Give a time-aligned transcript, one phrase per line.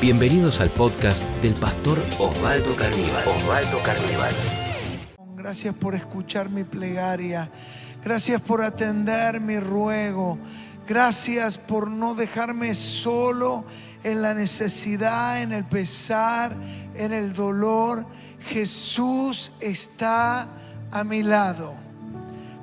[0.00, 3.24] Bienvenidos al podcast del pastor Osvaldo Carnival.
[3.26, 4.32] Osvaldo Carnival.
[5.36, 7.50] Gracias por escuchar mi plegaria.
[8.04, 10.38] Gracias por atender mi ruego.
[10.86, 13.64] Gracias por no dejarme solo
[14.04, 16.56] en la necesidad, en el pesar,
[16.94, 18.06] en el dolor.
[18.40, 20.48] Jesús está
[20.90, 21.74] a mi lado.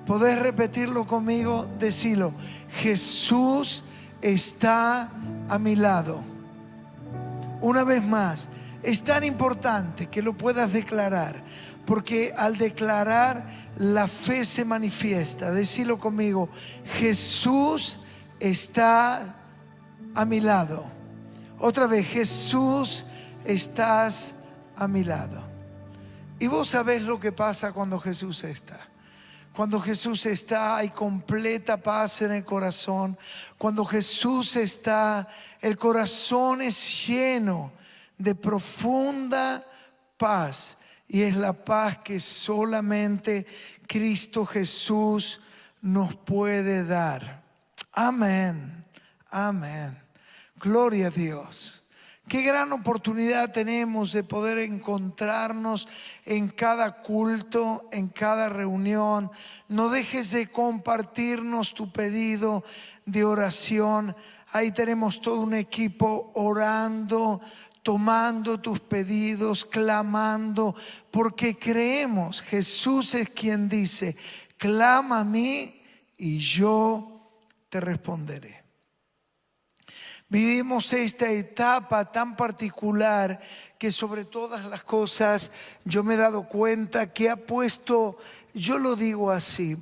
[0.06, 1.68] ¿Podés repetirlo conmigo?
[1.80, 2.34] Decilo.
[2.82, 3.84] Jesús
[4.22, 5.12] está
[5.50, 6.35] a mi lado.
[7.66, 8.48] Una vez más,
[8.84, 11.44] es tan importante que lo puedas declarar,
[11.88, 13.48] porque al declarar
[13.80, 15.50] la fe se manifiesta.
[15.50, 16.48] Decilo conmigo,
[17.00, 18.02] Jesús
[18.40, 19.36] está
[20.14, 20.86] a mi lado.
[21.58, 23.08] Otra vez, Jesús
[23.44, 24.36] estás
[24.76, 25.42] a mi lado.
[26.38, 28.78] Y vos sabés lo que pasa cuando Jesús está.
[29.56, 33.18] Cuando Jesús está, hay completa paz en el corazón.
[33.58, 35.28] Cuando Jesús está,
[35.62, 37.72] el corazón es lleno
[38.18, 39.66] de profunda
[40.18, 40.78] paz.
[41.08, 43.46] Y es la paz que solamente
[43.88, 45.40] Cristo Jesús
[45.82, 47.42] nos puede dar.
[47.94, 48.84] Amén.
[49.30, 49.98] Amén.
[50.58, 51.85] Gloria a Dios.
[52.28, 55.88] Qué gran oportunidad tenemos de poder encontrarnos
[56.26, 59.30] en cada culto, en cada reunión.
[59.68, 62.64] No dejes de compartirnos tu pedido
[63.06, 64.16] de oración.
[64.54, 67.42] Ahí tenemos todo un equipo orando,
[67.84, 70.76] tomando tus pedidos, clamando,
[71.12, 74.18] porque creemos, Jesús es quien dice,
[74.58, 75.80] clama a mí
[76.18, 77.30] y yo
[77.70, 78.65] te responderé.
[80.28, 83.40] Vivimos esta etapa tan particular
[83.78, 85.52] que sobre todas las cosas
[85.84, 88.18] yo me he dado cuenta que ha puesto,
[88.52, 89.78] yo lo digo así,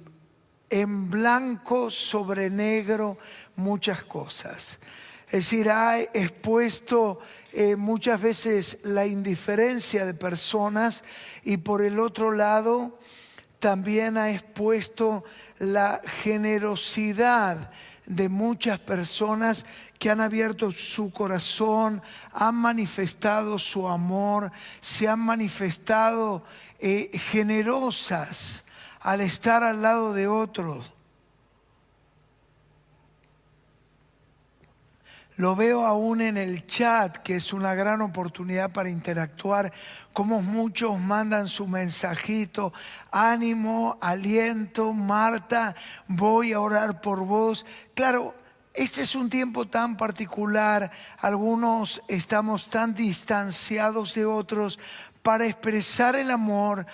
[0.69, 3.17] en blanco sobre negro
[3.55, 4.79] muchas cosas.
[5.27, 7.19] Es decir, ha expuesto
[7.53, 11.05] eh, muchas veces la indiferencia de personas
[11.43, 12.99] y por el otro lado
[13.63, 15.23] también ha expuesto
[15.57, 17.71] la generosidad
[18.05, 19.65] de muchas personas
[19.97, 22.01] que han abierto su corazón,
[22.33, 24.51] han manifestado su amor,
[24.81, 26.43] se han manifestado
[26.77, 28.65] eh, generosas
[28.99, 30.91] al estar al lado de otros.
[35.35, 39.73] Lo veo aún en el chat, que es una gran oportunidad para interactuar,
[40.13, 42.71] como muchos mandan su mensajito,
[43.11, 45.75] ánimo, aliento, Marta,
[46.07, 47.65] voy a orar por vos.
[47.95, 48.35] Claro,
[48.75, 54.79] este es un tiempo tan particular, algunos estamos tan distanciados de otros
[55.23, 56.85] para expresar el amor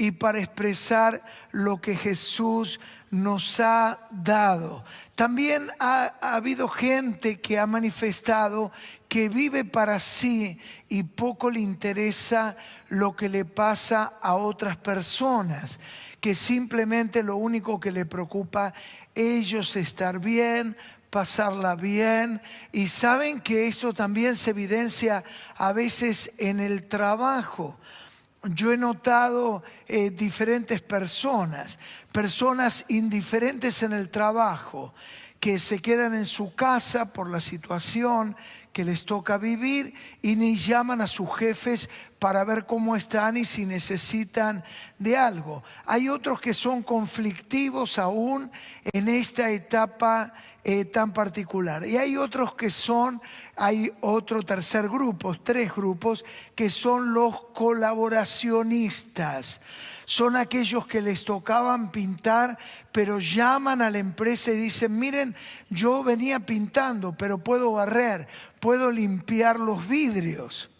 [0.00, 1.20] y para expresar
[1.50, 2.78] lo que Jesús
[3.10, 4.84] nos ha dado.
[5.16, 8.70] También ha, habido gente que ha manifestado
[9.08, 12.56] que vive para sí y poco le interesa
[12.88, 15.80] lo que le pasa a otras personas,
[16.20, 18.72] que simplemente lo único que le preocupa
[19.16, 20.76] ellos estar bien,
[21.10, 25.24] pasarla bien y saben que esto también se evidencia
[25.56, 27.76] a veces en el trabajo
[28.44, 31.78] yo he notado eh, diferentes personas,
[32.12, 34.94] personas indiferentes en el trabajo,
[35.40, 38.36] que se quedan en su casa por la situación
[38.72, 43.44] que les toca vivir y ni llaman a sus jefes para ver cómo están y
[43.44, 44.62] si necesitan
[44.98, 45.64] de algo.
[45.86, 48.50] Hay otros que son conflictivos aún
[48.92, 50.32] en esta etapa
[50.64, 51.84] eh, tan particular.
[51.86, 53.20] Y hay otros que son,
[53.56, 56.24] hay otro tercer grupo, tres grupos,
[56.54, 59.60] que son los colaboracionistas
[60.08, 62.56] son aquellos que les tocaban pintar,
[62.92, 65.36] pero llaman a la empresa y dicen, miren,
[65.68, 68.26] yo venía pintando, pero puedo barrer,
[68.58, 70.70] puedo limpiar los vidrios.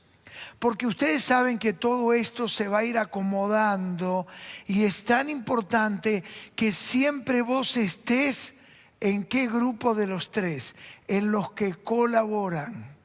[0.59, 4.27] Porque ustedes saben que todo esto se va a ir acomodando
[4.67, 6.25] y es tan importante
[6.57, 8.55] que siempre vos estés
[8.99, 10.75] en qué grupo de los tres,
[11.07, 12.98] en los que colaboran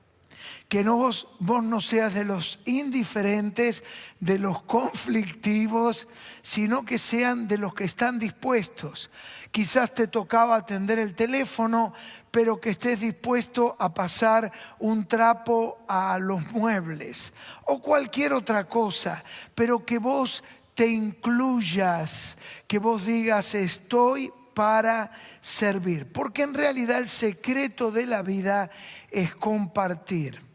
[0.70, 3.84] que no vos, no seas de los indiferentes,
[4.20, 6.08] de los conflictivos,
[6.42, 9.12] sino que sean de los que están dispuestos.
[9.52, 11.94] Quizás te tocaba atender el teléfono,
[12.32, 17.34] pero que estés dispuesto a pasar un trapo a los muebles
[17.66, 19.24] o cualquier otra cosa,
[19.54, 20.44] pero que vos
[20.74, 22.38] te incluyas,
[22.68, 25.12] que vos digas estoy para
[25.42, 28.70] servir, porque en realidad el secreto de la vida
[29.12, 30.54] es compartir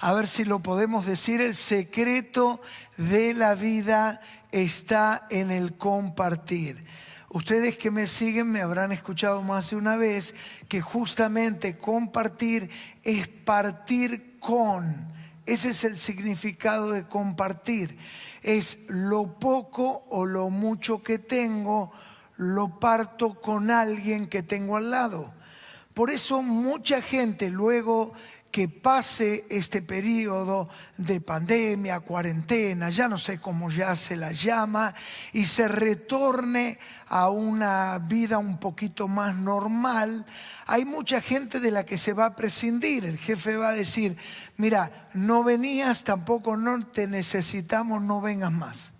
[0.00, 2.60] a ver si lo podemos decir, el secreto
[2.96, 4.20] de la vida
[4.52, 6.84] está en el compartir.
[7.30, 10.36] Ustedes que me siguen me habrán escuchado más de una vez
[10.68, 12.70] que justamente compartir
[13.02, 15.12] es partir con.
[15.44, 17.98] Ese es el significado de compartir.
[18.42, 21.90] Es lo poco o lo mucho que tengo,
[22.38, 25.34] lo parto con alguien que tengo al lado.
[25.92, 28.14] Por eso mucha gente luego
[28.50, 34.94] que pase este periodo de pandemia, cuarentena, ya no sé cómo ya se la llama,
[35.32, 40.24] y se retorne a una vida un poquito más normal,
[40.66, 43.04] hay mucha gente de la que se va a prescindir.
[43.04, 44.16] El jefe va a decir,
[44.56, 48.92] mira, no venías, tampoco no te necesitamos, no vengas más.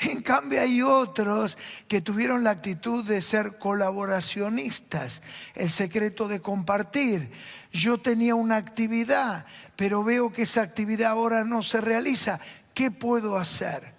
[0.00, 1.58] En cambio hay otros
[1.88, 5.22] que tuvieron la actitud de ser colaboracionistas,
[5.54, 7.30] el secreto de compartir.
[7.72, 12.38] Yo tenía una actividad, pero veo que esa actividad ahora no se realiza.
[12.74, 13.92] ¿Qué puedo hacer?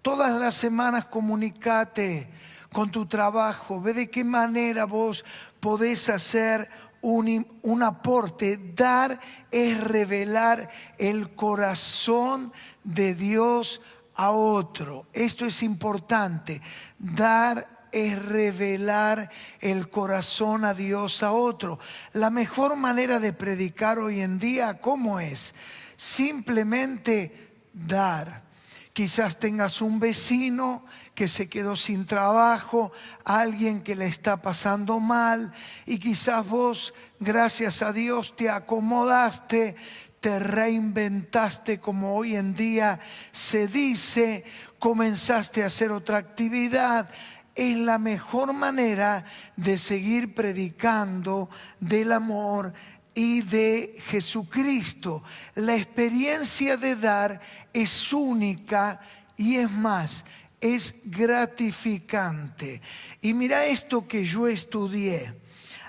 [0.00, 2.28] Todas las semanas comunicate
[2.72, 5.24] con tu trabajo, ve de qué manera vos
[5.58, 8.58] podés hacer un, un, aporte.
[8.74, 9.18] Dar
[9.50, 12.52] es revelar el corazón
[12.84, 13.80] de Dios
[14.14, 15.06] a otro.
[15.12, 16.60] Esto es importante.
[16.98, 19.30] Dar es revelar
[19.60, 21.78] el corazón a Dios a otro.
[22.12, 25.54] La mejor manera de predicar hoy en día, ¿cómo es?
[25.96, 28.42] Simplemente dar.
[28.92, 32.92] Quizás tengas un vecino que se quedó sin trabajo,
[33.24, 35.52] alguien que le está pasando mal
[35.86, 39.76] y quizás vos, gracias a Dios, te acomodaste,
[40.22, 43.00] te reinventaste como hoy en día
[43.32, 44.44] se dice,
[44.78, 47.10] comenzaste a hacer otra actividad.
[47.56, 49.24] Es la mejor manera
[49.56, 52.72] de seguir predicando del amor
[53.14, 55.24] y de Jesucristo.
[55.56, 57.40] La experiencia de dar
[57.72, 59.00] es única
[59.36, 60.24] y es más,
[60.60, 62.80] es gratificante.
[63.20, 65.41] Y mira esto que yo estudié.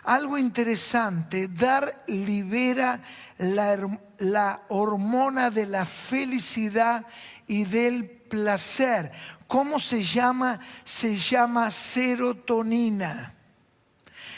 [0.04, 3.02] Algo interesante, dar libera
[3.38, 7.06] la, hormona de la felicidad
[7.48, 9.12] y del placer.
[9.48, 10.60] ¿Cómo se llama?
[10.84, 13.34] Se llama serotonina.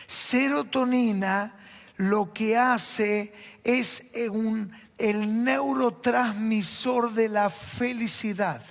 [0.06, 1.56] Serotonina
[1.98, 3.34] lo que hace
[3.64, 8.62] es el neurotransmisor de la felicidad.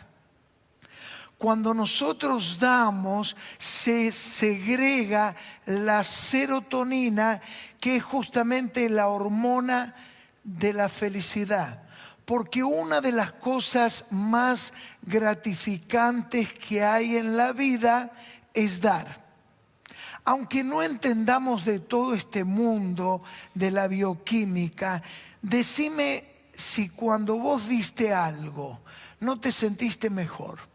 [1.45, 5.37] Cuando nosotros damos, se segrega
[5.67, 7.39] la serotonina,
[7.79, 9.95] que es justamente la hormona
[10.43, 11.83] de la felicidad.
[12.25, 18.13] Porque una de las cosas más gratificantes que hay en la vida
[18.55, 19.23] es dar.
[20.25, 25.03] Aunque no entendamos de todo este mundo de la bioquímica,
[25.43, 26.25] decime
[26.55, 28.81] si cuando vos diste algo,
[29.21, 30.73] no te sentiste mejor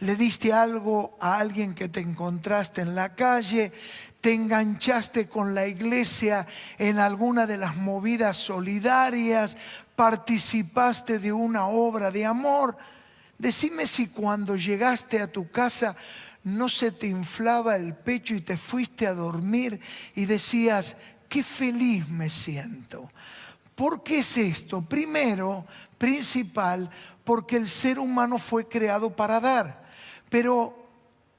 [0.00, 3.72] le diste algo a alguien que te encontraste en la calle,
[4.20, 6.46] te enganchaste con la iglesia
[6.78, 9.56] en alguna de las movidas solidarias,
[9.96, 12.76] participaste de una obra de amor.
[13.38, 15.96] Decime si cuando llegaste a tu casa
[16.44, 19.80] no se te inflaba el pecho y te fuiste a dormir
[20.14, 20.96] y decías,
[21.28, 23.10] qué feliz me siento.
[23.74, 24.82] ¿Por qué es esto?
[24.82, 26.90] Primero, principal,
[27.24, 29.89] porque el ser humano fue creado para dar.
[30.30, 30.80] Pero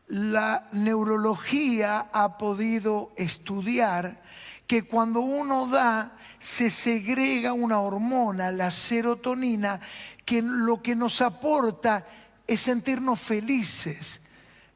[0.07, 4.21] la neurología ha podido estudiar
[4.67, 9.79] que cuando uno da, se segrega una hormona, la serotonina,
[10.25, 12.05] que lo que nos aporta
[12.47, 14.19] es sentirnos felices,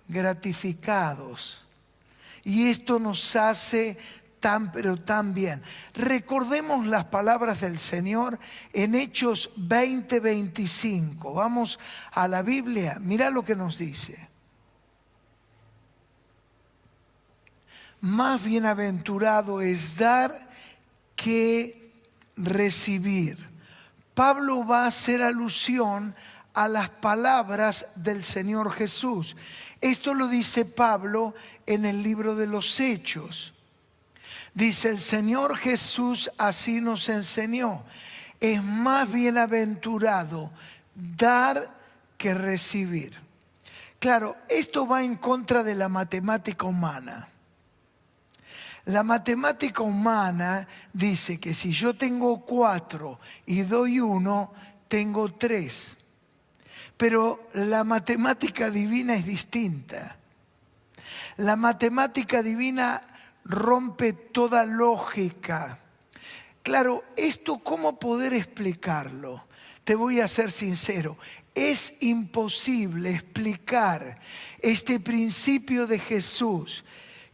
[0.07, 1.65] gratificados.
[2.43, 3.97] Y esto nos hace
[4.45, 5.59] tan, pero tan bien.
[5.95, 8.37] Recordemos las palabras del Señor
[8.73, 11.33] en Hechos 20:25.
[11.33, 11.79] Vamos
[12.11, 14.29] a la Biblia, mira lo que nos dice.
[18.01, 20.31] Más bienaventurado es dar
[21.15, 21.91] que
[22.37, 23.49] recibir.
[24.13, 26.13] Pablo va a hacer alusión
[26.53, 29.35] a las palabras del Señor Jesús.
[29.81, 31.33] Esto lo dice Pablo
[31.65, 33.54] en el libro de los Hechos.
[34.55, 37.83] Dice el Señor Jesús así nos enseñó.
[38.39, 40.49] Es más bienaventurado
[40.95, 41.69] dar
[42.17, 43.19] que recibir.
[43.99, 47.27] Claro, esto va en contra de la matemática humana.
[48.85, 54.53] La matemática humana dice que si yo tengo cuatro y doy uno,
[54.87, 55.97] tengo tres.
[56.95, 60.15] Pero la matemática divina es distinta.
[61.35, 63.14] La matemática divina
[63.45, 65.79] rompe toda lógica.
[66.63, 69.45] Claro, esto cómo poder explicarlo.
[69.83, 71.15] Te voy a ser sincero,
[71.53, 74.19] es imposible explicar
[74.59, 76.83] este principio de Jesús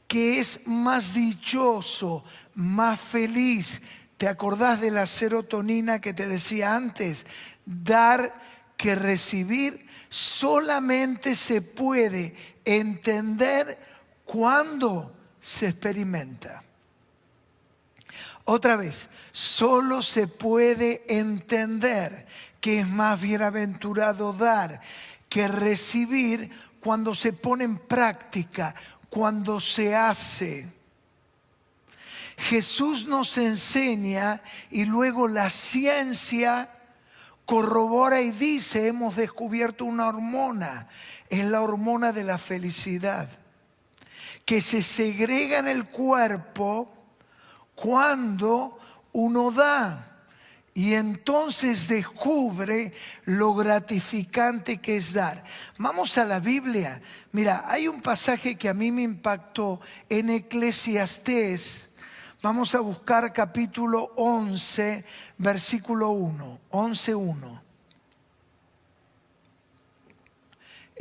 [0.06, 2.26] que es más dichoso,
[2.56, 3.82] más feliz.
[4.18, 7.26] ¿Te acordás de la serotonina que te decía antes?
[7.66, 8.38] Dar
[8.76, 13.80] que recibir solamente se puede entender
[14.26, 16.64] cuando se experimenta.
[18.46, 22.28] Otra vez, solo se puede entender
[22.60, 24.82] que es más bienaventurado dar
[25.28, 28.76] que recibir cuando se pone en práctica,
[29.10, 30.68] cuando se hace.
[32.38, 36.70] Jesús nos enseña y luego la ciencia
[37.46, 40.88] corrobora y dice, hemos descubierto una hormona,
[41.30, 43.30] es la hormona de la felicidad,
[44.46, 46.92] que se segrega en el cuerpo
[47.76, 48.80] cuando
[49.14, 50.08] uno da.
[50.74, 52.94] Y entonces descubre
[53.26, 55.44] lo gratificante que es dar.
[55.78, 57.02] Vamos a la Biblia.
[57.34, 61.90] Mira, hay un pasaje que a mí me impactó en Eclesiastés.
[62.42, 65.04] Vamos a buscar capítulo 11,
[65.38, 67.61] versículo 1, 11.1.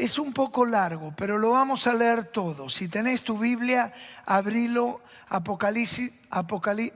[0.01, 2.71] Es un poco largo, pero lo vamos a leer todo.
[2.71, 3.93] Si tenés tu Biblia,
[4.25, 6.11] abrilo Apocalipsis,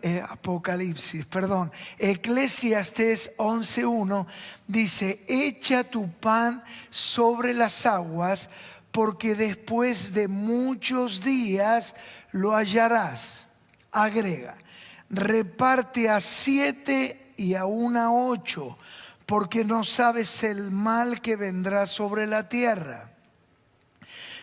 [0.03, 4.27] eh, Apocalipsis, perdón, Eclesiastes 11.1
[4.67, 8.49] dice, echa tu pan sobre las aguas,
[8.91, 11.95] porque después de muchos días
[12.33, 13.47] lo hallarás.
[13.93, 14.55] Agrega,
[15.11, 18.79] reparte a siete y a una ocho,
[19.26, 23.14] porque no sabes el mal que vendrá sobre la tierra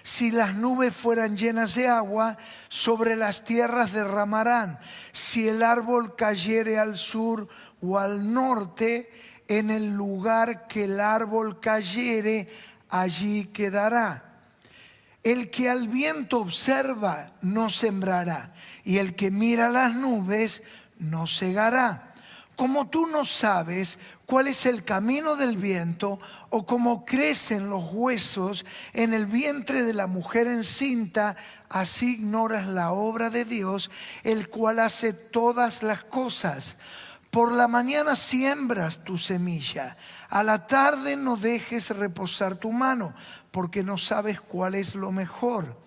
[0.04, 2.38] si las nubes fueran llenas de agua,
[2.70, 4.80] sobre las tierras derramarán.
[5.12, 7.48] Si el árbol cayere al sur
[7.82, 9.12] o al norte,
[9.48, 12.48] en el lugar que el árbol cayere,
[12.90, 14.26] allí quedará.
[15.24, 20.64] El que al viento observa no sembrará, y el que mira las nubes
[20.98, 22.12] no cegará
[22.62, 23.98] como tú no sabes
[24.32, 26.18] cuál es el camino del viento
[26.52, 31.36] o cómo crecen los huesos en el vientre de la mujer encinta,
[31.68, 33.92] así ignoras la obra de Dios,
[34.24, 36.78] el cual hace todas las cosas.
[37.30, 39.98] Por la mañana siembras tu semilla,
[40.30, 43.14] a la tarde no dejes reposar tu mano,
[43.52, 45.78] porque no sabes cuál es lo mejor.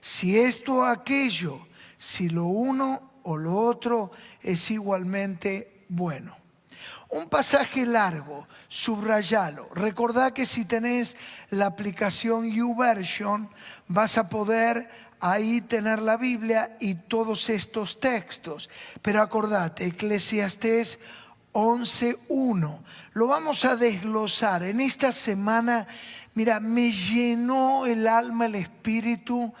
[0.00, 1.66] Si esto o aquello,
[1.98, 6.40] si lo uno o lo otro es igualmente bueno.
[7.08, 9.68] Un pasaje largo, subrayalo.
[9.74, 11.16] Recordá que si tenés
[11.50, 13.50] la aplicación YouVersion,
[13.88, 14.88] vas a poder
[15.20, 18.70] ahí tener la Biblia y todos estos textos.
[19.02, 21.00] Pero acordate, Eclesiastés
[21.52, 22.78] 11.1.
[23.12, 24.62] Lo vamos a desglosar.
[24.62, 25.86] En esta semana,
[26.34, 29.52] mira, me llenó el alma, el espíritu.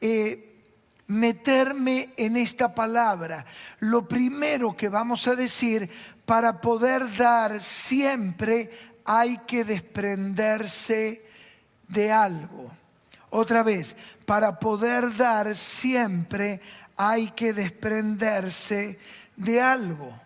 [0.00, 0.46] Eh,
[1.08, 3.44] meterme en esta palabra.
[3.78, 5.88] Lo primero que vamos a decir,
[6.26, 8.70] para poder dar siempre
[9.04, 11.24] hay que desprenderse
[11.88, 12.70] de algo.
[13.30, 16.60] Otra vez, para poder dar siempre
[16.96, 18.98] hay que desprenderse
[19.36, 20.20] de algo.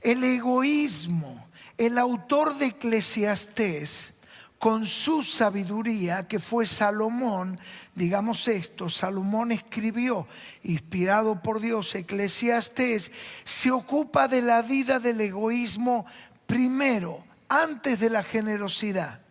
[0.00, 1.46] El egoísmo,
[1.78, 4.14] el autor de Eclesiastés,
[4.60, 7.58] con su sabiduría, que fue Salomón,
[7.94, 10.28] digamos esto, Salomón escribió,
[10.64, 13.10] inspirado por Dios, Eclesiastés,
[13.42, 16.04] se ocupa de la vida del egoísmo
[16.46, 19.22] primero, antes de la generosidad.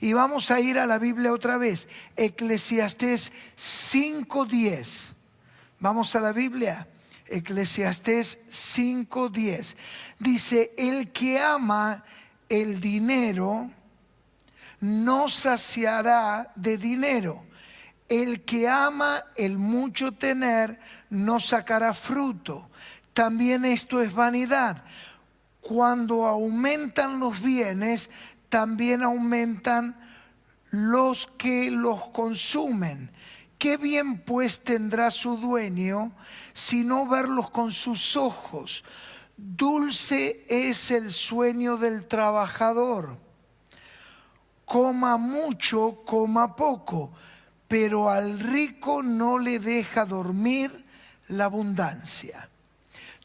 [0.00, 5.12] Y vamos a ir a la Biblia otra vez, Eclesiastés 5.10.
[5.78, 6.88] Vamos a la Biblia,
[7.26, 9.76] Eclesiastés 5.10.
[10.18, 12.02] Dice, el que ama
[12.48, 13.70] el dinero,
[14.80, 17.44] no saciará de dinero.
[18.08, 22.68] El que ama el mucho tener no sacará fruto.
[23.12, 24.82] También esto es vanidad.
[25.60, 28.10] Cuando aumentan los bienes,
[28.48, 29.96] también aumentan
[30.70, 33.10] los que los consumen.
[33.58, 36.12] ¿Qué bien pues tendrá su dueño
[36.52, 38.84] si no verlos con sus ojos?
[39.36, 43.29] Dulce es el sueño del trabajador
[44.70, 47.10] coma mucho, coma poco,
[47.66, 50.84] pero al rico no le deja dormir
[51.26, 52.48] la abundancia.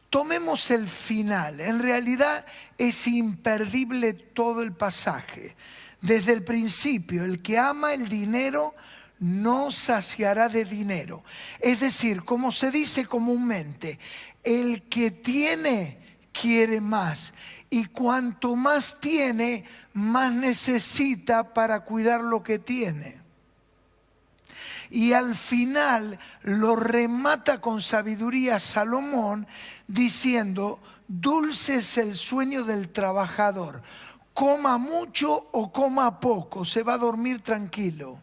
[0.09, 2.47] Tomemos el final, en realidad
[2.79, 5.55] es imperdible todo el pasaje.
[6.01, 8.73] Desde el principio, el que ama el dinero
[9.19, 11.23] no saciará de dinero.
[11.59, 13.99] Es decir, como se dice comúnmente,
[14.43, 15.99] el que tiene
[16.31, 17.35] quiere más.
[17.69, 23.21] Y cuanto más tiene, más necesita para cuidar lo que tiene.
[24.89, 29.47] Y al final lo remata con sabiduría Salomón
[29.87, 33.81] diciendo, dulce es el sueño del trabajador.
[34.33, 38.19] Coma mucho o coma poco, se va a dormir tranquilo.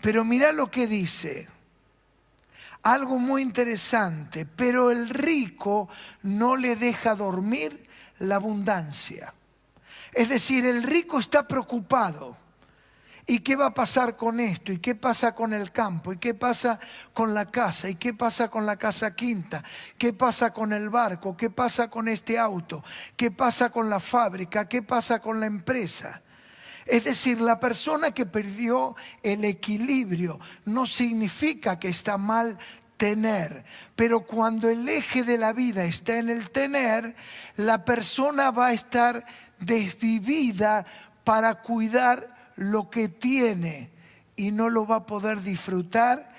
[0.00, 1.48] Pero mira lo que dice
[2.86, 5.88] algo muy interesante, pero el rico
[6.22, 7.85] no le deja dormir
[8.18, 9.32] la abundancia.
[10.12, 12.36] Es decir, el rico está preocupado.
[13.28, 14.70] ¿Y qué va a pasar con esto?
[14.70, 16.12] ¿Y qué pasa con el campo?
[16.12, 16.78] ¿Y qué pasa
[17.12, 17.88] con la casa?
[17.90, 19.64] ¿Y qué pasa con la casa quinta?
[19.98, 21.36] ¿Qué pasa con el barco?
[21.36, 22.84] ¿Qué pasa con este auto?
[23.16, 24.68] ¿Qué pasa con la fábrica?
[24.68, 26.22] ¿Qué pasa con la empresa?
[26.86, 28.94] Es decir, la persona que perdió
[29.24, 32.56] el equilibrio no significa que está mal
[32.96, 37.14] tener, pero cuando el eje de la vida está en el tener,
[37.56, 39.24] la persona va a estar
[39.58, 40.86] desvivida
[41.24, 43.90] para cuidar lo que tiene
[44.36, 46.32] y no lo va a poder disfrutar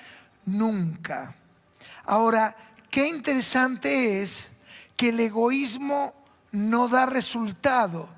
[0.45, 1.35] nunca.
[2.05, 2.55] Ahora,
[2.89, 4.49] qué interesante es
[4.95, 6.13] que el egoísmo
[6.51, 8.17] no da resultado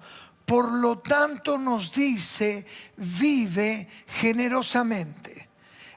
[0.50, 2.66] por lo tanto nos dice,
[2.98, 5.49] vive generosamente.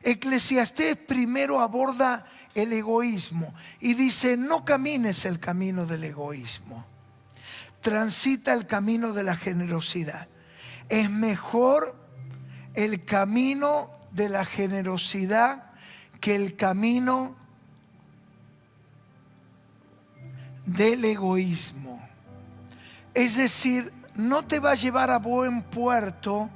[0.02, 6.85] Eclesiastés primero aborda el egoísmo y dice, no camines el camino del egoísmo,
[7.80, 10.26] transita el camino de la generosidad.
[10.88, 11.97] Es mejor
[12.75, 15.71] el camino de la generosidad
[16.21, 17.37] que el camino
[20.66, 22.00] del egoísmo.
[23.14, 26.50] Es decir, no te va a llevar a buen puerto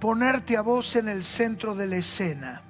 [0.00, 2.62] ponerte a vos en el centro de la escena.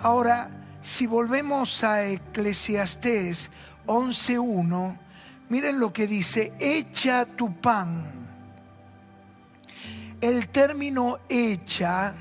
[0.00, 3.50] Ahora, si volvemos a Eclesiastés
[3.86, 4.98] 11.1,
[5.50, 8.04] miren lo que dice, echa tu pan.
[10.20, 12.14] El término echa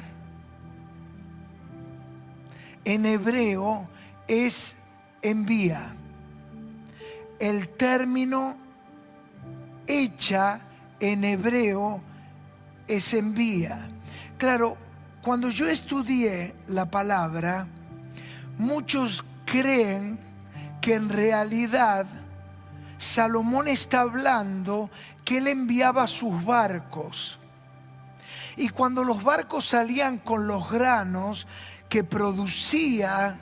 [2.84, 3.88] en hebreo
[4.28, 4.76] es
[5.22, 5.94] envía.
[7.40, 8.58] El término
[9.88, 10.60] echa
[11.00, 12.02] en hebreo
[12.88, 13.93] es envía.
[14.44, 14.76] Claro,
[15.22, 17.66] cuando yo estudié la palabra,
[18.58, 20.20] muchos creen
[20.82, 22.06] que en realidad
[22.98, 24.90] Salomón está hablando
[25.24, 27.40] que él enviaba sus barcos.
[28.58, 31.48] Y cuando los barcos salían con los granos
[31.88, 33.40] que producía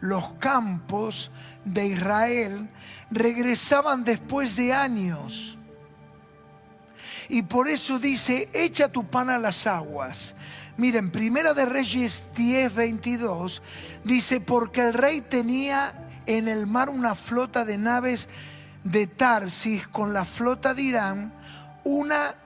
[0.00, 1.30] los campos
[1.64, 2.68] de Israel,
[3.10, 5.55] regresaban después de años.
[7.28, 10.34] Y por eso dice, echa tu pan a las aguas.
[10.76, 13.62] Miren, Primera de Reyes 10, 22
[14.04, 18.28] dice, porque el rey tenía en el mar una flota de naves
[18.84, 21.32] de Tarsis con la flota de Irán,
[21.84, 22.36] una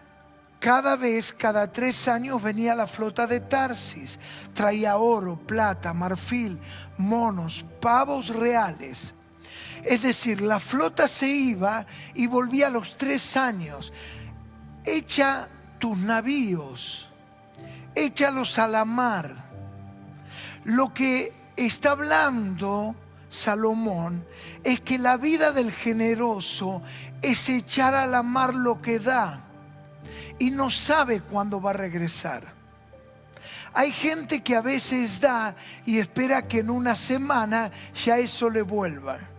[0.61, 4.21] cada vez, cada tres años venía la flota de Tarsis,
[4.53, 6.59] traía oro, plata, marfil,
[6.99, 9.15] monos, pavos reales.
[9.83, 13.91] Es decir, la flota se iba y volvía a los tres años
[14.85, 17.09] echa tus navíos,
[17.95, 19.51] échalos a la mar.
[20.65, 22.95] Lo que está hablando
[23.31, 24.27] Salomón
[24.65, 26.83] es que la vida del generoso
[27.23, 29.45] es echar a la mar lo que da
[30.39, 32.61] y no sabe cuándo va a regresar.
[33.73, 35.55] Hay gente que a veces da
[35.87, 39.30] y espera que en una semana ya eso le vuelva.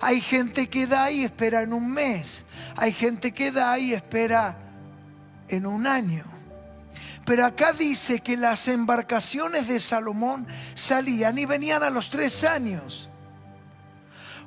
[0.00, 2.44] Hay gente que da y espera en un mes.
[2.76, 4.56] Hay gente que da y espera
[5.48, 6.24] en un año.
[7.24, 13.10] Pero acá dice que las embarcaciones de Salomón salían y venían a los tres años.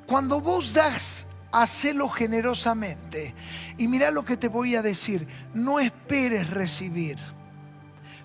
[0.06, 3.34] Cuando vos das, hacelo generosamente.
[3.78, 7.18] Y mira lo que te voy a decir, no esperes recibir,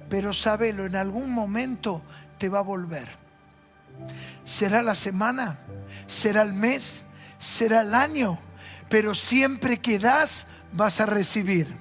[0.09, 2.03] pero sabelo, en algún momento
[2.39, 3.09] te va a volver.
[4.45, 5.59] Será la semana,
[6.07, 7.05] será el mes,
[7.39, 8.39] será el año,
[8.89, 11.75] pero siempre que das vas a recibir.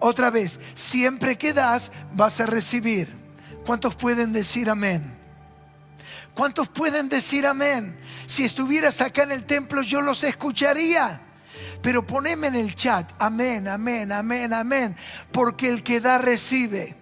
[0.00, 3.08] Otra vez, siempre que das vas a recibir.
[3.66, 5.14] ¿Cuántos pueden decir amén?
[6.34, 7.98] ¿Cuántos pueden decir amén?
[8.26, 11.20] Si estuvieras acá en el templo yo los escucharía.
[11.82, 14.96] Pero poneme en el chat, amén, amén, amén, amén.
[15.32, 16.96] Porque el que da recibe.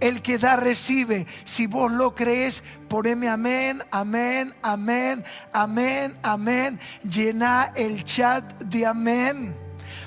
[0.00, 1.26] El que da recibe.
[1.44, 6.80] Si vos lo crees, poneme amén, amén, amén, amén, amén.
[7.02, 9.54] Llena el chat de amén.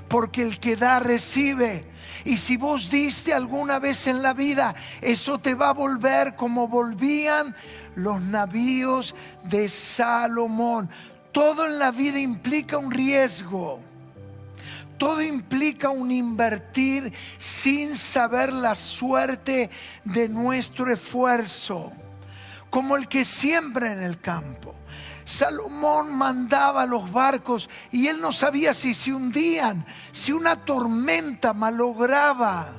[0.07, 1.89] Porque el que da recibe.
[2.25, 6.67] Y si vos diste alguna vez en la vida, eso te va a volver como
[6.67, 7.55] volvían
[7.95, 10.89] los navíos de Salomón.
[11.31, 13.79] Todo en la vida implica un riesgo.
[14.97, 19.71] Todo implica un invertir sin saber la suerte
[20.03, 21.91] de nuestro esfuerzo,
[22.71, 24.73] como el que siembra en el campo.
[25.23, 32.69] Salomón mandaba los barcos y él no sabía si se hundían, si una tormenta malograba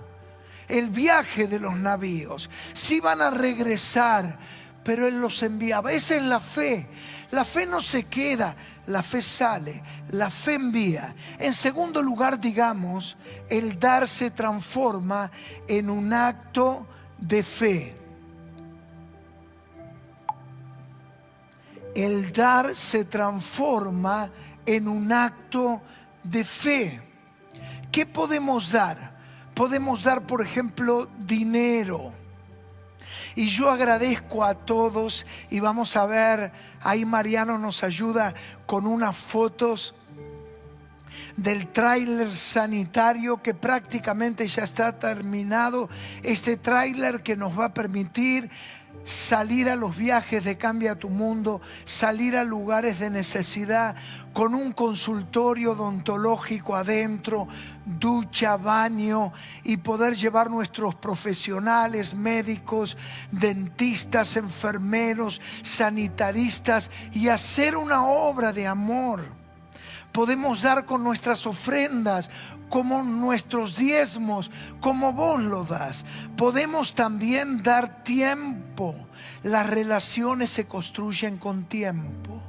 [0.69, 4.39] el viaje de los navíos, si iban a regresar,
[4.83, 5.93] pero él los enviaba.
[5.93, 6.89] Esa es la fe.
[7.31, 8.55] La fe no se queda,
[8.87, 11.15] la fe sale, la fe envía.
[11.39, 13.17] En segundo lugar, digamos,
[13.49, 15.31] el dar se transforma
[15.67, 18.02] en un acto de fe.
[21.95, 24.31] El dar se transforma
[24.65, 25.83] en un acto
[26.23, 27.01] de fe.
[27.91, 29.13] ¿Qué podemos dar?
[29.55, 32.13] Podemos dar, por ejemplo, dinero
[33.35, 36.53] y yo agradezco a todos y vamos a ver,
[36.83, 38.35] ahí Mariano nos ayuda
[38.67, 39.95] con unas fotos
[41.37, 45.89] del tráiler sanitario que prácticamente ya está terminado.
[46.23, 48.51] Este tráiler que nos va a permitir
[49.05, 53.97] salir a los viajes de Cambia tu Mundo, salir a lugares de necesidad
[54.33, 57.49] con un consultorio odontológico adentro,
[57.85, 59.33] ducha, baño
[59.65, 62.97] y poder llevar nuestros profesionales, médicos,
[63.31, 69.43] dentistas, enfermeros, sanitaristas y hacer una obra de amor.
[70.13, 72.31] Podemos dar con nuestras ofrendas,
[72.73, 76.07] como nuestros diezmos, como vos lo das.
[76.39, 78.97] Podemos también dar tiempo.
[79.43, 82.41] Las relaciones se construyen con tiempo.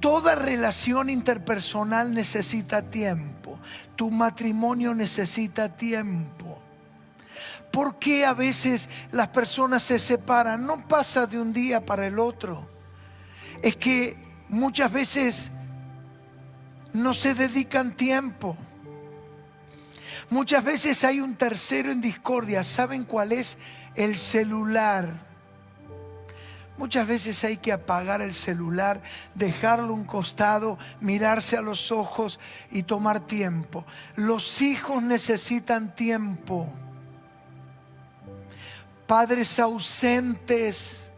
[0.00, 3.56] Toda relación interpersonal necesita tiempo.
[3.94, 6.58] Tu matrimonio necesita tiempo.
[7.70, 10.66] ¿Por qué a veces las personas se separan?
[10.66, 12.68] No pasa de un día para el otro.
[13.62, 14.16] Es que
[14.48, 15.52] muchas veces
[16.94, 18.56] no se dedican tiempo.
[20.30, 22.64] Muchas veces hay un tercero en discordia.
[22.64, 23.58] ¿Saben cuál es?
[23.94, 25.12] El celular.
[26.76, 29.00] Muchas veces hay que apagar el celular,
[29.34, 33.84] dejarlo un costado, mirarse a los ojos y tomar tiempo.
[34.16, 36.72] Los hijos necesitan tiempo.
[39.06, 41.12] Padres ausentes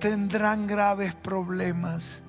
[0.00, 2.22] tendrán graves problemas.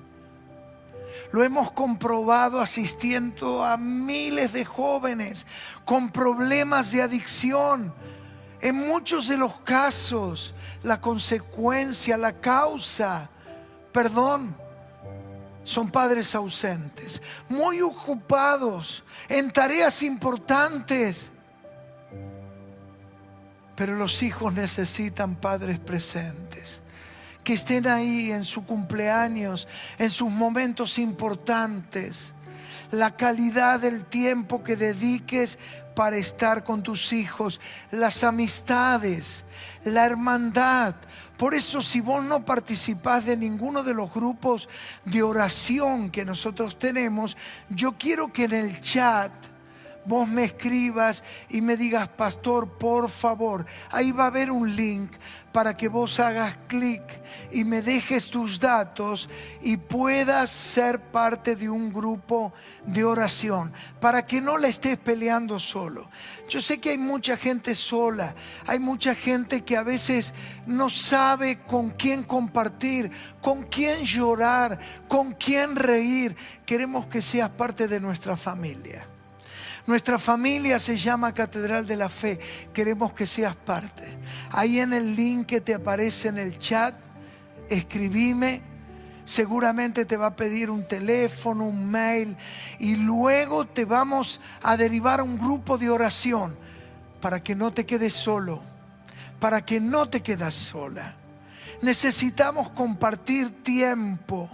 [1.34, 5.48] Lo hemos comprobado asistiendo a miles de jóvenes
[5.84, 7.92] con problemas de adicción.
[8.60, 13.28] En muchos de los casos, la consecuencia, la causa,
[13.90, 14.56] perdón,
[15.64, 21.32] son padres ausentes, muy ocupados en tareas importantes.
[23.74, 26.53] Pero los hijos necesitan padres presentes
[27.44, 32.34] que estén ahí en su cumpleaños, en sus momentos importantes.
[32.90, 35.58] La calidad del tiempo que dediques
[35.94, 39.44] para estar con tus hijos, las amistades,
[39.84, 40.96] la hermandad.
[41.36, 44.68] Por eso si vos no participás de ninguno de los grupos
[45.04, 47.36] de oración que nosotros tenemos,
[47.68, 49.32] yo quiero que en el chat
[50.06, 55.12] vos me escribas y me digas, pastor, por favor, ahí va a haber un link
[55.54, 57.00] para que vos hagas clic
[57.52, 59.30] y me dejes tus datos
[59.62, 62.52] y puedas ser parte de un grupo
[62.84, 66.10] de oración, para que no la estés peleando solo.
[66.48, 68.34] Yo sé que hay mucha gente sola,
[68.66, 70.34] hay mucha gente que a veces
[70.66, 76.34] no sabe con quién compartir, con quién llorar, con quién reír.
[76.66, 79.06] Queremos que seas parte de nuestra familia.
[79.86, 82.38] Nuestra familia se llama Catedral de la Fe.
[82.72, 84.04] Queremos que seas parte.
[84.50, 86.94] Ahí en el link que te aparece en el chat,
[87.68, 88.62] escribime.
[89.26, 92.36] Seguramente te va a pedir un teléfono, un mail
[92.78, 96.56] y luego te vamos a derivar a un grupo de oración
[97.20, 98.60] para que no te quedes solo,
[99.40, 101.16] para que no te quedas sola.
[101.82, 104.48] Necesitamos compartir tiempo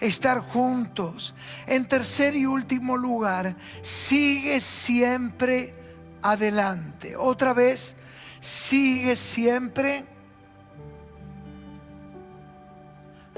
[0.00, 1.34] estar juntos.
[1.66, 5.74] En tercer y último lugar, sigue siempre
[6.22, 7.16] adelante.
[7.16, 7.96] Otra vez,
[8.40, 10.04] sigue siempre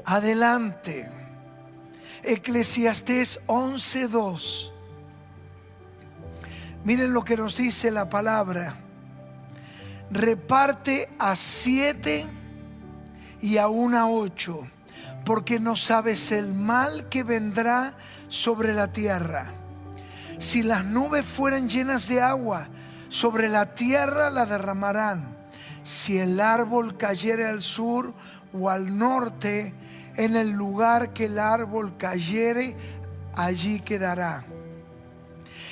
[0.05, 1.11] adelante.
[2.22, 4.72] Eclesiastés 11:2.
[6.85, 8.77] Miren lo que nos dice la palabra.
[10.11, 12.27] Reparte a siete
[13.40, 14.66] y a una ocho
[15.27, 17.94] porque no sabes el mal que vendrá
[18.29, 19.53] sobre la tierra.
[20.38, 22.68] Si las nubes fueran llenas de agua,
[23.09, 25.37] sobre la tierra la derramarán.
[25.83, 28.14] Si el árbol cayere al sur
[28.53, 29.75] o al norte,
[30.16, 32.77] en el lugar que el árbol cayere,
[33.35, 34.44] allí quedará.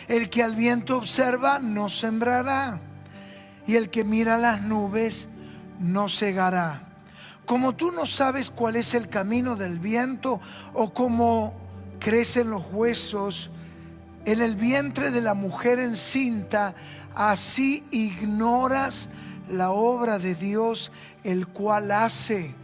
[0.09, 2.81] El que al viento observa no sembrará.
[3.69, 5.29] Y el que mira las nubes
[5.79, 6.94] no cegará.
[7.47, 10.41] Como tú no sabes cuál es el camino del viento
[10.73, 11.55] o cómo
[11.99, 13.51] crecen los huesos
[14.25, 16.75] en el vientre de la mujer encinta,
[17.15, 19.11] así ignoras
[19.51, 20.91] la obra de Dios,
[21.23, 22.55] el cual hace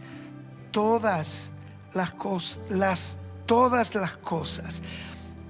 [0.71, 1.51] todas
[1.93, 4.81] las, cosas, todas las cosas.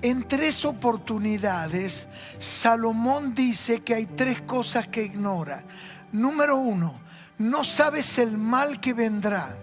[0.01, 2.07] En tres oportunidades,
[2.39, 5.63] Salomón dice que hay tres cosas que ignora.
[6.11, 6.95] Número uno,
[7.41, 9.57] no sabes el mal que vendrá.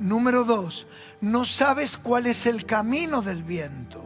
[0.00, 0.86] Número dos,
[1.20, 4.02] no sabes cuál es el camino del viento.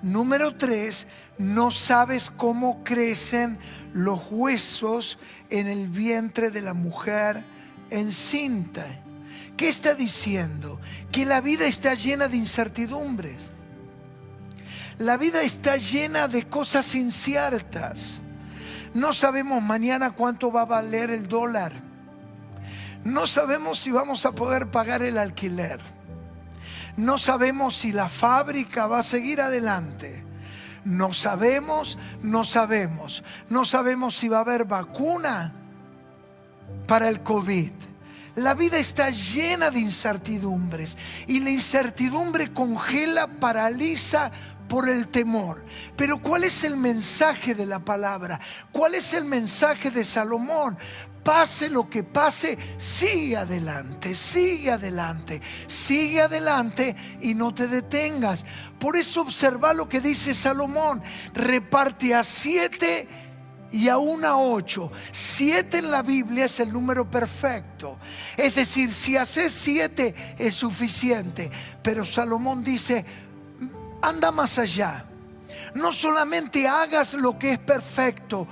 [0.00, 3.58] Número tres, no sabes cómo crecen
[3.92, 5.18] los huesos
[5.50, 7.44] en el vientre de la mujer
[7.90, 8.86] encinta.
[9.56, 10.80] ¿Qué está diciendo?
[11.10, 13.50] Que la vida está llena de incertidumbres.
[14.98, 18.20] La vida está llena de cosas inciertas.
[18.94, 21.89] No sabemos mañana cuánto va a valer el dólar.
[23.04, 25.80] No sabemos si vamos a poder pagar el alquiler.
[26.96, 30.24] No sabemos si la fábrica va a seguir adelante.
[30.84, 33.22] No sabemos, no sabemos.
[33.48, 35.54] No sabemos si va a haber vacuna
[36.86, 37.72] para el COVID.
[38.36, 44.30] La vida está llena de incertidumbres y la incertidumbre congela, paraliza
[44.68, 45.62] por el temor.
[45.96, 48.40] Pero ¿cuál es el mensaje de la palabra?
[48.70, 50.78] ¿Cuál es el mensaje de Salomón?
[51.24, 58.46] Pase lo que pase, sigue adelante, sigue adelante, sigue adelante y no te detengas.
[58.78, 61.02] Por eso observa lo que dice Salomón,
[61.34, 63.06] reparte a siete
[63.72, 64.90] y a ocho.
[65.10, 67.98] Siete en la Biblia es el número perfecto.
[68.36, 71.50] Es decir, si haces siete es suficiente.
[71.82, 73.04] Pero Salomón dice,
[74.02, 75.06] anda más allá.
[75.74, 78.48] No solamente hagas lo que es perfecto,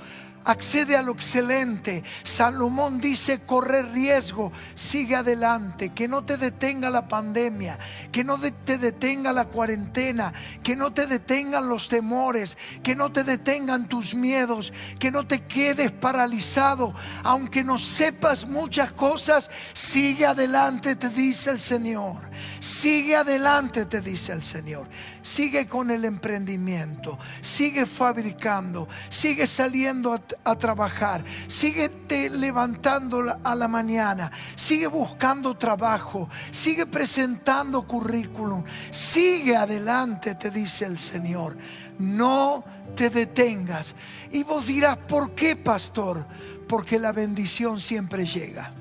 [0.49, 2.03] accede a lo excelente.
[2.23, 7.77] Salomón dice, corre riesgo, sigue adelante, que no te detenga la pandemia,
[8.11, 10.33] que no te detenga la cuarentena,
[10.63, 15.45] que no te detengan los temores, que no te detengan tus miedos, que no te
[15.45, 22.29] quedes paralizado, aunque no sepas muchas cosas, sigue adelante, te dice el Señor.
[22.59, 24.87] Sigue adelante, te dice el Señor.
[25.21, 33.67] Sigue con el emprendimiento, sigue fabricando, sigue saliendo a trabajar, sigue te levantando a la
[33.67, 41.57] mañana, sigue buscando trabajo, sigue presentando currículum, sigue adelante, te dice el Señor.
[41.99, 42.63] No
[42.95, 43.95] te detengas.
[44.31, 46.25] Y vos dirás, ¿por qué, pastor?
[46.67, 48.73] Porque la bendición siempre llega.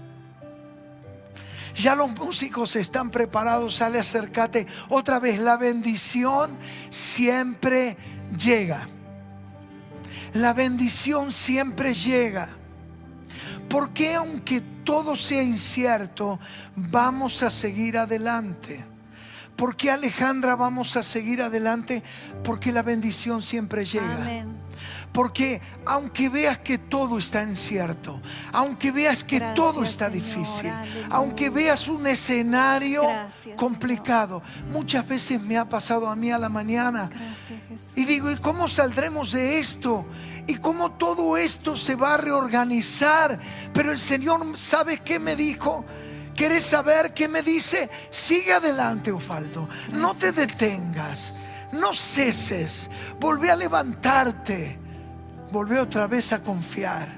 [1.74, 4.66] Ya los músicos están preparados, sale, acércate.
[4.88, 6.56] Otra vez, la bendición
[6.90, 7.96] siempre
[8.36, 8.86] llega
[10.34, 12.48] la bendición siempre llega.
[13.68, 16.38] Porque aunque todo sea incierto,
[16.74, 18.84] vamos a seguir adelante?
[19.58, 22.04] Porque Alejandra vamos a seguir adelante?
[22.44, 24.46] Porque la bendición siempre llega.
[25.12, 30.72] Porque aunque veas que todo está incierto, aunque veas que todo está difícil,
[31.10, 33.02] aunque veas un escenario
[33.56, 37.10] complicado, muchas veces me ha pasado a mí a la mañana
[37.96, 40.06] y digo, ¿y cómo saldremos de esto?
[40.46, 43.38] y cómo todo esto se va a reorganizar.
[43.74, 45.84] Pero el Señor sabe qué me dijo.
[46.38, 47.90] ¿Quieres saber qué me dice?
[48.10, 49.68] Sigue adelante, Osvaldo.
[49.90, 51.34] No te detengas.
[51.72, 52.88] No ceses.
[53.18, 54.78] Volvé a levantarte.
[55.50, 57.08] Volvé otra vez a confiar.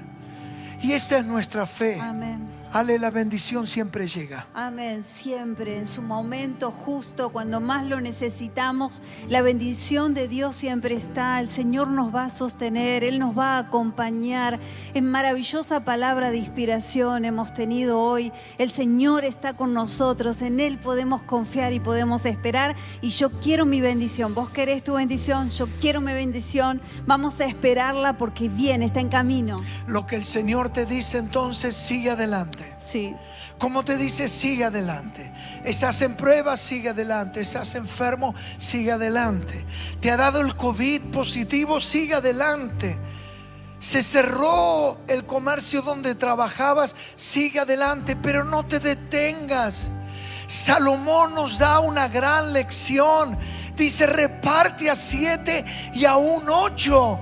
[0.81, 1.99] Y esta es nuestra fe.
[2.01, 2.50] Amén.
[2.73, 4.47] Ale, la bendición siempre llega.
[4.53, 10.95] Amén, siempre, en su momento justo, cuando más lo necesitamos, la bendición de Dios siempre
[10.95, 11.41] está.
[11.41, 14.57] El Señor nos va a sostener, Él nos va a acompañar.
[14.93, 18.31] En maravillosa palabra de inspiración hemos tenido hoy.
[18.57, 22.77] El Señor está con nosotros, en Él podemos confiar y podemos esperar.
[23.01, 24.33] Y yo quiero mi bendición.
[24.33, 26.79] Vos querés tu bendición, yo quiero mi bendición.
[27.05, 29.57] Vamos a esperarla porque viene, está en camino.
[29.87, 32.60] Lo que el Señor te dice entonces, sigue adelante.
[32.79, 33.15] Sí.
[33.57, 35.31] Como te dice, sigue adelante.
[35.63, 37.41] Estás en prueba, sigue adelante.
[37.41, 39.63] Estás enfermo, sigue adelante.
[39.99, 42.97] Te ha dado el COVID positivo, sigue adelante.
[43.79, 49.89] Se cerró el comercio donde trabajabas, sigue adelante, pero no te detengas.
[50.47, 53.37] Salomón nos da una gran lección.
[53.75, 57.19] Dice, reparte a siete y a un ocho.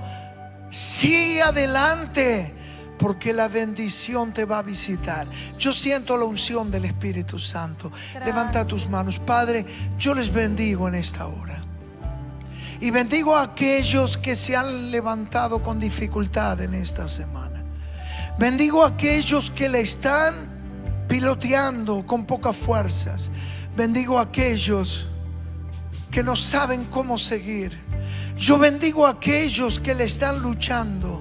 [0.70, 2.54] Sigue adelante
[3.00, 5.26] porque la bendición te va a visitar.
[5.58, 7.90] Yo siento la unción del Espíritu Santo.
[8.26, 9.18] Levanta tus manos.
[9.18, 9.64] Padre,
[9.98, 11.58] yo les bendigo en esta hora.
[12.78, 17.64] Y bendigo a aquellos que se han levantado con dificultad en esta semana.
[18.38, 20.34] Bendigo a aquellos que le están
[21.08, 23.30] piloteando con pocas fuerzas.
[23.74, 25.08] Bendigo a aquellos
[26.10, 27.80] que no saben cómo seguir.
[28.36, 31.19] Yo bendigo a aquellos que le están luchando.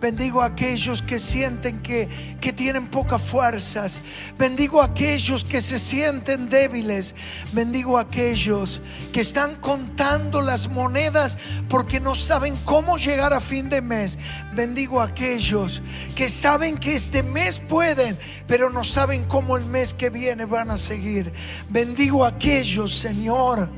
[0.00, 2.08] Bendigo a aquellos que sienten que,
[2.40, 4.00] que, tienen pocas fuerzas.
[4.38, 7.16] Bendigo a aquellos que se sienten débiles.
[7.52, 8.80] Bendigo a aquellos
[9.12, 11.36] que están contando las monedas
[11.68, 14.18] porque no saben cómo llegar a fin de mes.
[14.54, 15.82] Bendigo a aquellos
[16.14, 20.70] que saben que este mes pueden, pero no saben cómo el mes que viene van
[20.70, 21.32] a seguir.
[21.70, 23.68] Bendigo a aquellos, Señor,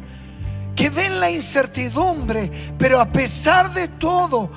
[0.76, 4.50] que ven la incertidumbre, pero a pesar de todo,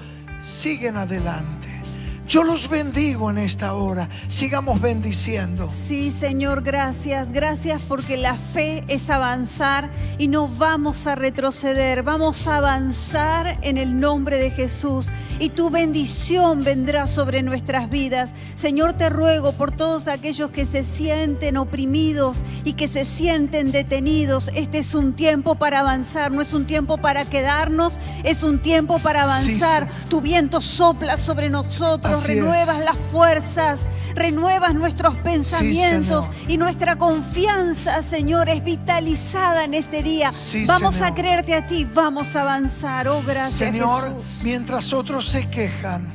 [0.43, 1.62] siguen adelante.
[2.27, 4.07] Yo los bendigo en esta hora.
[4.27, 5.67] Sigamos bendiciendo.
[5.69, 7.31] Sí, Señor, gracias.
[7.31, 12.01] Gracias porque la fe es avanzar y no vamos a retroceder.
[12.01, 18.33] Vamos a avanzar en el nombre de Jesús y tu bendición vendrá sobre nuestras vidas.
[18.55, 24.49] Señor, te ruego por todos aquellos que se sienten oprimidos y que se sienten detenidos.
[24.55, 28.99] Este es un tiempo para avanzar, no es un tiempo para quedarnos, es un tiempo
[28.99, 29.87] para avanzar.
[29.87, 32.85] Sí, tu viento sopla sobre nosotros Así renuevas es.
[32.85, 40.31] las fuerzas, renuevas nuestros pensamientos y nuestra confianza, Señor, es vitalizada en este día.
[40.31, 41.11] Sí, vamos Señor.
[41.11, 43.07] a creerte a ti, vamos a avanzar.
[43.07, 44.41] Oh, gracias, Señor, Jesús.
[44.43, 46.11] mientras otros se quejan,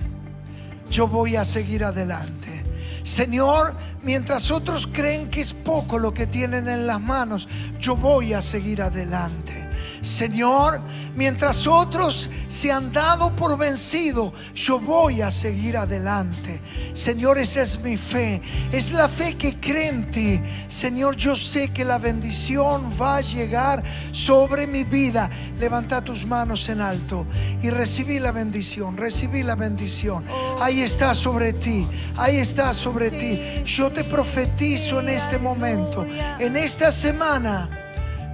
[0.91, 2.65] yo voy a seguir adelante.
[3.03, 7.49] Señor, mientras otros creen que es poco lo que tienen en las manos,
[7.81, 9.58] yo voy a seguir adelante.
[10.01, 10.81] Señor,
[11.15, 16.61] mientras otros se han dado por vencido, yo voy a seguir adelante.
[16.93, 18.41] Señor, esa es mi fe.
[18.73, 20.41] Es la fe que cree en ti.
[20.69, 23.83] Señor, yo sé que la bendición va a llegar
[24.13, 25.29] sobre mi vida.
[25.59, 27.27] Levanta tus manos en alto
[27.63, 28.97] y recibí la bendición.
[28.97, 30.25] Recibí la bendición.
[30.61, 31.87] Ahí está sobre ti.
[32.17, 33.41] Ahí está sobre ti.
[33.65, 36.07] Yo te profetizo en este momento.
[36.39, 37.88] En esta semana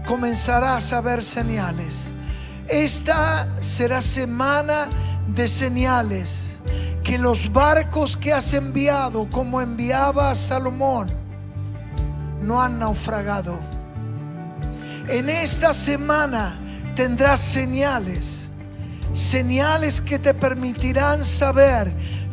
[0.06, 2.06] comenzarás a ver señales.
[2.68, 4.88] Esta será semana
[5.28, 6.40] de señales.
[7.02, 11.08] Que los barcos que has enviado, como enviaba a Salomón,
[12.40, 13.58] no han naufragado.
[15.08, 16.58] En esta semana
[16.94, 18.48] tendrás señales.
[19.12, 21.92] Señales que te permitirán saber,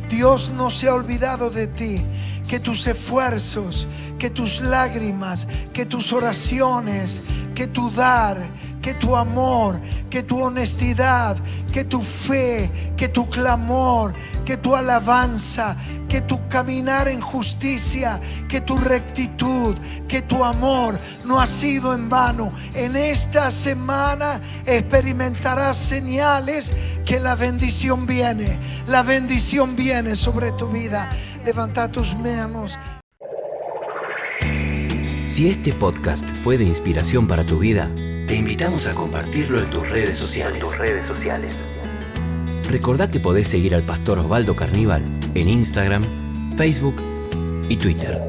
[0.09, 2.01] Dios no se ha olvidado de ti,
[2.47, 7.21] que tus esfuerzos, que tus lágrimas, que tus oraciones,
[7.61, 8.37] que tu dar,
[8.81, 11.37] que tu amor, que tu honestidad,
[11.71, 15.75] que tu fe, que tu clamor, que tu alabanza,
[16.09, 18.19] que tu caminar en justicia,
[18.49, 22.51] que tu rectitud, que tu amor no ha sido en vano.
[22.73, 26.73] En esta semana experimentarás señales
[27.05, 28.57] que la bendición viene.
[28.87, 31.07] La bendición viene sobre tu vida.
[31.45, 32.75] Levanta tus manos.
[35.25, 37.89] Si este podcast fue de inspiración para tu vida,
[38.27, 40.77] te invitamos a compartirlo en tus redes sociales.
[40.77, 41.57] redes sociales.
[42.69, 45.03] Recordá que podés seguir al pastor Osvaldo Carníbal
[45.35, 46.03] en Instagram,
[46.57, 46.95] Facebook
[47.69, 48.19] y Twitter.